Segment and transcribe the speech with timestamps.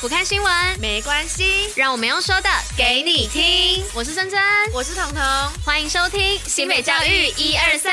[0.00, 3.84] 不看新闻没关系，让我们用说的给你听。
[3.92, 4.40] 我是珍珍，
[4.72, 5.20] 我是彤彤，
[5.64, 7.92] 欢迎收听新北教育一二三。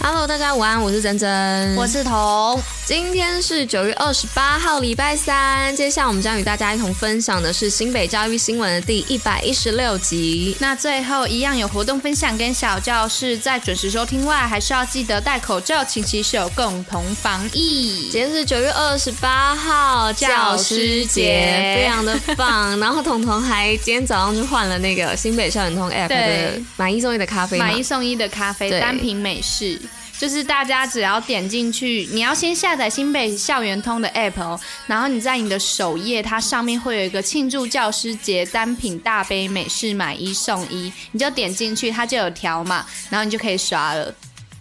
[0.00, 2.62] Hello，大家午安，我是珍珍，我是彤。
[2.86, 5.74] 今天是九月二十八号，礼拜三。
[5.74, 10.56] 接下来我们将与大家一同分享的是新北教育新闻的第一百一十六集。
[10.60, 18.08] 那最后一样有活动分享跟小教室，在准时收听外，还是要记得戴口罩、勤洗手，共同防疫。
[18.08, 22.78] 今天是九月二十八号，教师节，非常的棒。
[22.78, 29.76] 然后彤彤还今天早上就换了那个新北校园通 App 的买一送一的咖啡，买一送一的咖啡，单品美式。
[30.18, 44.14] 就是大家只要点进去，你要先下载新北校园通的 app 哦，然后你在你的首页，它上面会有一个庆祝教师节单品大杯美式买一送一，你就点进去，它就有条码，然后你就可以刷了。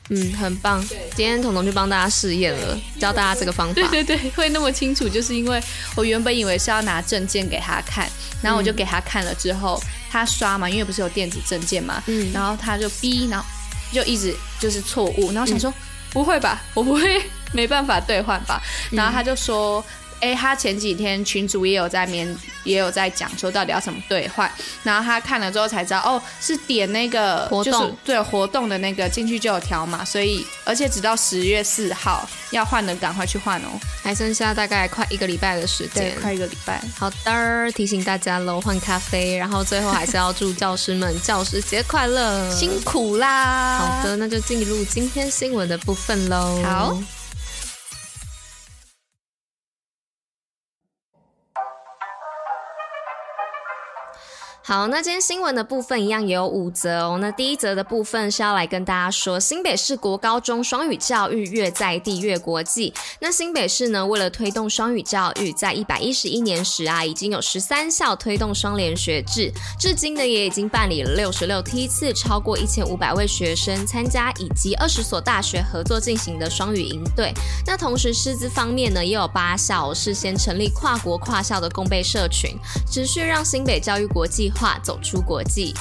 [0.09, 0.86] 嗯，很棒。
[1.16, 3.73] 今天彤彤就帮大家试验了，教大家这个方法。
[3.73, 5.59] 对对对，会那么清楚，就是因为
[5.95, 8.08] 我原本以为是要拿证件给他看，
[8.42, 9.81] 然后我就给他看了之后，
[10.12, 13.45] 他刷嘛，因为不是有电子证件嘛，嗯，然后他就逼，然后。
[13.95, 15.73] 就一直就是错误，然后想说、嗯、
[16.11, 17.21] 不会吧，我不会
[17.53, 19.83] 没办法兑换吧，然后他就说。
[20.26, 33.70] 哎、欸，他前几天群主也有在面，也有在讲说到底要怎么兑换，然后他看了之后才知道，哦，是点那个活动，对活动的那个进去就有条码，所以而且直到十月四号要换的赶快去换哦，
[34.02, 36.81] 还剩下大概快一个礼拜的时间，快一个礼拜。
[36.98, 43.78] 好的，提醒大家喽，换咖啡，然后最后还是要祝教师们 教师节快乐，辛苦啦。
[43.78, 46.59] 好的，那就进入今天新闻的部分喽。
[46.64, 46.98] 好。
[54.67, 57.19] 好，那今天新闻的部分一样也有五则哦。
[57.21, 62.91] 那第一则的部分是要来跟大家说，新北市国高中双语教育越在地越国际。
[63.19, 77.31] 那新北市呢，为了推动双语教育，在一百一十一年时啊，已经有十三校推动双联学制，至今呢也已经办理了六十六梯次，超过一千五百位学生参加，以及二十所大学合作进行的双语营队。
[77.67, 82.57] 那同时师资方面呢，也有八校事先成立跨国跨校的共备社群，
[82.91, 85.73] 持续让新北教育国际化走出国际。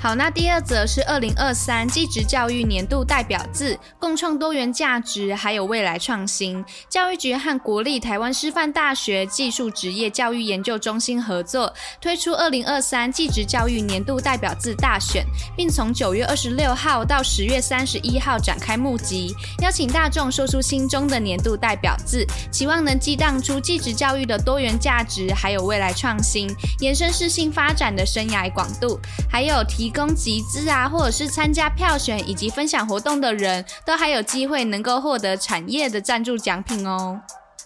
[0.00, 6.64] 好，那第二则是二零二三技职教育年度代表字，共创多元价值，还有未来创新。
[6.88, 29.92] 教育局和国立台湾师范大学技术职业教育研究中心合作，推出二零二三技职教育年度代表字大选，并从九月二十六号到十月三十一号展开募集，邀请大众说出心中的年度代表字，期望能激荡出技职教育的多元价值，还有未来创新，延伸适性发展的生涯广度，还有提。
[29.98, 37.20] 供集资啊，或者是参加票选以及分享活动的人都还有机会能够获得产业的赞助奖品哦。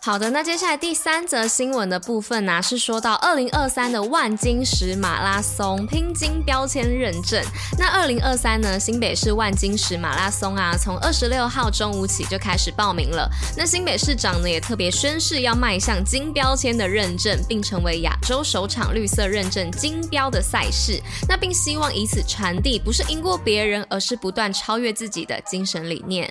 [0.04, 7.40] 好的，那接下来第三则新闻的部分呢、是说到二零二三的万金石马拉松拼金标签认证。
[7.78, 13.30] 那二零二三呢，新北市万金石马拉松啊，从二十六号中午起就开始报名了。
[13.56, 21.00] 那新北市长呢，也特别宣誓要迈向金标签的认证，并成为亚洲首场绿色认证金标的赛事。
[21.28, 26.28] 那并希望以此传递，不是赢过别人，而是不断超越自己的精神理念。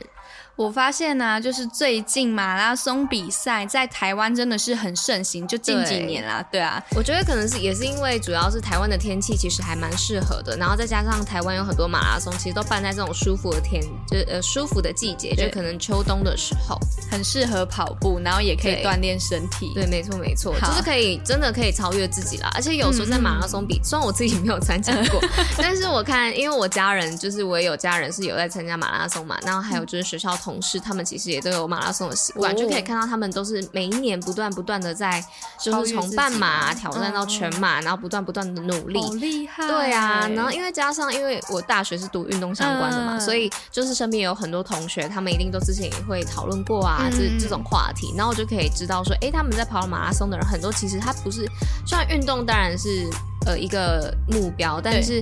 [0.55, 16.77] 我发现呢、啊，就是最近马拉松比赛在台湾真的是很盛行，就近几年啦，对，对啊，我觉得可能是也是因为主要是台湾的天气其实还蛮适合的，然后再加上台湾有很多马拉松，其实都办在这种舒服的天，就是呃舒服的季节，就可能秋冬的时候，
[17.09, 19.71] 很适合跑步，然后也可以锻炼身体。
[19.73, 22.51] 对，对没错没错，就是可以真的可以超越自己啦。
[22.53, 25.19] 而且有时候在马拉松比，嗯、虽然我自己没有参加过，
[25.57, 35.23] 但是我看因为我家人就是我也有家人是有在参加马拉松嘛，然后还有就是学校同事他们其实也都有马拉松的习惯，哦、就可以看到他们都是每一年不断不断的在，
[35.59, 39.67] 就是从半马挑战到全马，嗯、然后不断不断的努力，好厉害！
[39.67, 51.45] 对啊，然后因为加上因为我大学是读运动相关的嘛，嗯、所以就是身边有很多同学，他们一定都之前也会讨论过啊，这、嗯、这种话题，然后我就可以知道说，哎，他们在跑马拉松的人很多，其实他不是，
[51.85, 53.07] 虽然运动当然是。
[53.43, 55.19] 呃，一个目标，但是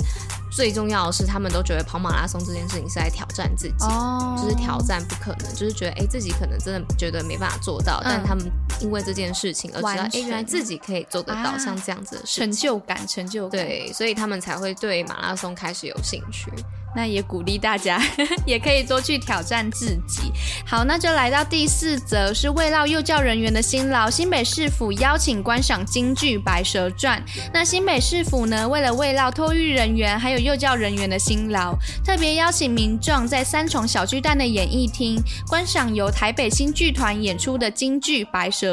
[0.50, 16.51] 最重要的是，他们都觉得跑马拉松这件事情是在挑战自己，哦、就是挑战不可能，就是觉得哎，自己可能真的觉得没办法做到，嗯、但他们因为这件事情而知道，哎全，原来自己可以做得到，像这样子的事情，成就感，成就感，对，所以他们才会对马拉松开始有兴趣。
[16.95, 18.01] 那也鼓励大家，
[18.47, 20.31] 也可以多去挑战自己。
[20.65, 24.09] 好，那就来到第四则，是慰劳幼教人员的辛劳。
[24.09, 27.23] 新北市府邀请观赏京剧《白蛇传》。
[27.53, 38.69] 那新北市府呢，为了慰劳托育人员还有幼教人员的辛劳，特别邀请民众在三重小巨蛋的演艺厅观赏由台北新剧团演出的京剧《白蛇》。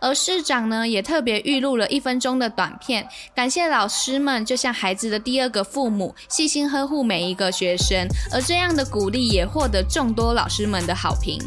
[0.00, 11.38] 而市长呢，也特别预录了一分钟的短片，感谢老师们就像孩子的第二个父母，细心呵护每一个学生，而这样的鼓励也获得众多老师们的好评。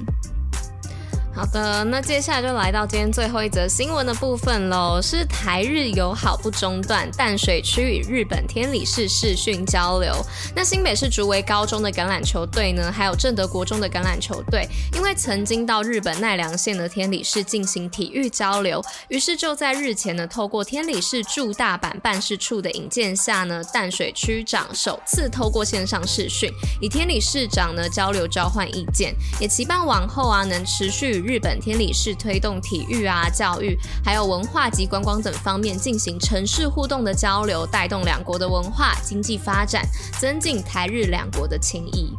[1.35, 10.15] 好的，那接下来就来到今天最后一则新闻的部分喽，是台日友好不中断，淡水区与日本天理市视讯交流。
[10.55, 26.49] 那新北市竹围高中的橄榄球队呢，还有正德国中的橄榄球队，因为曾经到日本奈良县的天理市进行体育交流，于是就在日前呢，透过天理市驻大阪办事处的引荐下呢，淡水区长首次透过线上视讯，
[26.81, 31.24] 与天理市长呢交流交换意见，也期盼往后啊能持续。
[31.25, 39.83] 日本天理市推动体育啊、教育，还有文化及观光等方面进行城市互动的交流，带动两国的文化经济发展，
[40.19, 42.13] 增进台日两国的情谊。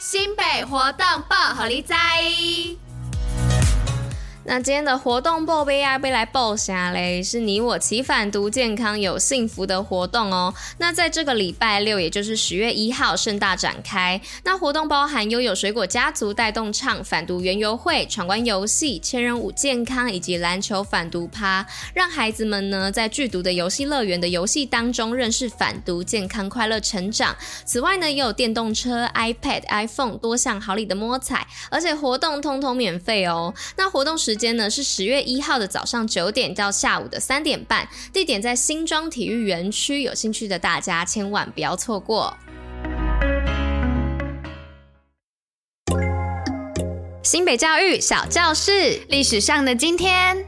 [0.00, 2.89] 新北活动报虎你知。
[4.50, 10.52] 那今天的活动报备啊，被来报下嘞，是你我齐反毒健康有幸福的活动哦。
[10.78, 14.20] 那在这个礼拜六，也就是十月一号，盛大展开。
[14.42, 21.64] 那活动包含悠游水果家族带动唱反毒园游会、闯关游戏、千人舞健康以及篮球反毒趴，
[21.94, 27.36] 让孩子们呢在剧毒的游戏乐园的游戏当中认识反毒健康、快乐成长。
[27.64, 33.54] 此外呢，也有电动车、iPad、iPhone 多项好礼的摸彩，而且活动通通免费哦。
[33.76, 34.39] 那活动时。
[34.40, 42.34] 时间呢是十月一号的早上九点到下午的三点半，地点在新庄体育园区，有兴趣的大家千万不要错过。
[47.22, 50.46] 新北教育小教室，历史上的今天。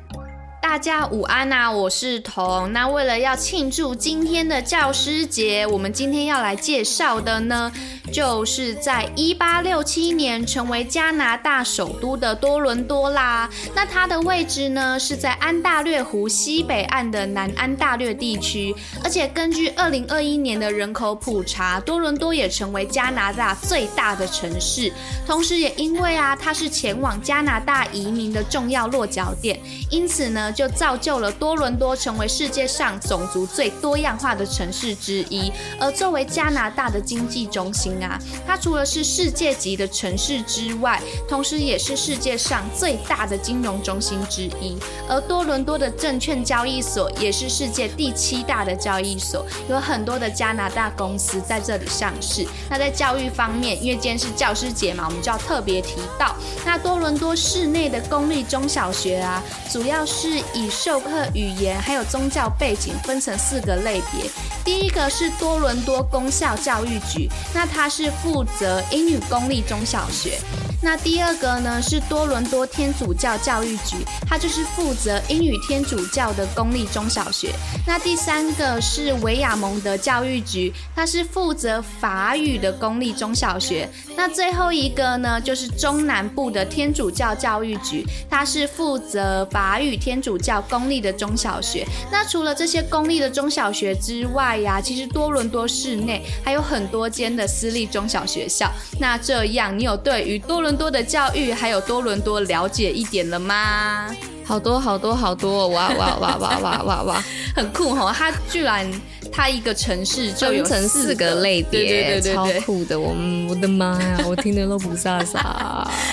[0.62, 2.73] 大家午安呐、啊，我是彤。
[2.73, 7.71] 那为了要庆祝今天的教师节，我们今天要来介绍的呢，
[8.12, 13.49] 就是在一八六七年成为加拿大首都的多伦多啦。
[13.75, 18.75] 那它的位置呢，是在安大略湖西北岸的南安大略地区。
[19.03, 24.93] 而且根据二零二一年的人口普查，多伦多也成为加拿大最大的城市。
[25.26, 29.58] 同时，也因为啊，它是前往加拿大移民的重要落脚点，
[29.91, 30.53] 因此呢。
[30.53, 35.50] 就造就了多伦多成为世界上种族最多样化的城市之一。
[35.81, 44.76] 而作为加拿大的经济中心啊，它除了是世界级的城市之外，同时也是世界上最大的金融中心之一。
[45.08, 52.46] 而多伦多的证券交易所也是世界第七大的交易所，有很多的加拿大公司在这里上市。
[52.69, 56.34] 那在教育方面，因为今天是教师节嘛，我们就要特别提到，
[56.64, 60.43] 那多伦多市内的公立中小学啊，主要是。
[60.55, 64.31] 以授课语言还有宗教背景分成四个类别。
[64.64, 70.39] 第一个是多伦多公校教育局，那它是负责英语公立中小学。
[70.81, 73.97] 那第二个呢是多伦多天主教教育局，
[74.27, 77.53] 它就是负责英语天主教的公立中小学。
[77.87, 83.87] 那第三个是维亚蒙德教育局，它是负责法语的公立中小学。
[84.24, 91.84] 那最后一个呢就是中南部的天主教教育局，它是负责法语天主教公立的中小学。
[92.08, 98.70] 那除了这些公立的中小学之外呀，其实多伦多市内还有很多间的私立中小学校。
[99.00, 104.06] 那这样你有对于多伦多的教育还有多伦多了解一点了吗？
[104.44, 107.24] 好多好多好多，哇哇哇哇哇哇哇，
[107.56, 108.12] 很酷吼！
[108.12, 108.88] 它居然。
[109.32, 113.01] 它一个城市就有成四个类别，对对对酷的！
[113.01, 113.17] 我
[113.48, 115.41] 我的妈呀，我听得都不飒飒。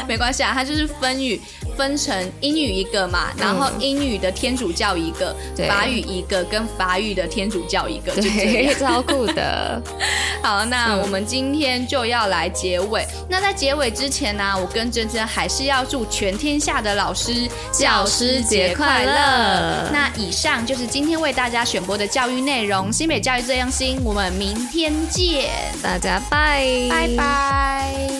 [0.07, 1.39] 没关系啊，它就是分语
[1.77, 9.81] 分成英语一个嘛，然后英语的天主教一个，嗯、法语一个，跟法语的天主教一个，对，超酷的。
[10.41, 13.01] 好，那我们今天就要来结尾。
[13.01, 19.89] 嗯、那在结尾之前呢、啊，我跟珍珍还是要祝全天下的老师教师节快乐。
[19.91, 22.91] 那以上就是今天为大家选播的教育内容。
[22.91, 25.49] 新美教育这样新，我们明天见，
[25.81, 28.18] 大家拜拜拜。